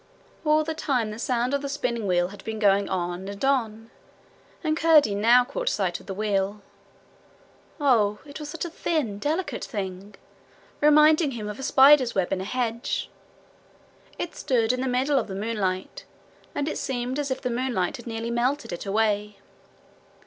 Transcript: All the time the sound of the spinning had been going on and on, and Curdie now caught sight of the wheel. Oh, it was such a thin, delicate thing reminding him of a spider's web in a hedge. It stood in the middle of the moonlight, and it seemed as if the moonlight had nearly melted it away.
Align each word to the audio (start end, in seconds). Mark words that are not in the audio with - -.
All 0.43 0.63
the 0.63 0.73
time 0.73 1.11
the 1.11 1.19
sound 1.19 1.53
of 1.53 1.61
the 1.61 1.69
spinning 1.69 2.09
had 2.31 2.43
been 2.43 2.57
going 2.57 2.89
on 2.89 3.27
and 3.27 3.45
on, 3.45 3.91
and 4.63 4.75
Curdie 4.75 5.13
now 5.13 5.45
caught 5.45 5.69
sight 5.69 5.99
of 5.99 6.07
the 6.07 6.15
wheel. 6.15 6.63
Oh, 7.79 8.17
it 8.25 8.39
was 8.39 8.49
such 8.49 8.65
a 8.65 8.71
thin, 8.71 9.19
delicate 9.19 9.63
thing 9.63 10.15
reminding 10.81 11.33
him 11.33 11.47
of 11.47 11.59
a 11.59 11.61
spider's 11.61 12.15
web 12.15 12.33
in 12.33 12.41
a 12.41 12.45
hedge. 12.45 13.11
It 14.17 14.35
stood 14.35 14.73
in 14.73 14.81
the 14.81 14.87
middle 14.87 15.19
of 15.19 15.27
the 15.27 15.35
moonlight, 15.35 16.05
and 16.55 16.67
it 16.67 16.79
seemed 16.79 17.19
as 17.19 17.29
if 17.29 17.39
the 17.39 17.51
moonlight 17.51 17.97
had 17.97 18.07
nearly 18.07 18.31
melted 18.31 18.73
it 18.73 18.87
away. 18.87 19.37